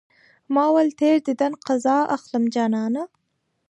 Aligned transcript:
ما 0.55 0.65
ويل 0.73 0.89
تېر 1.01 1.17
ديدن 1.27 1.53
قضا 1.67 1.97
اخلم 2.15 2.43
جانانه 2.55 3.03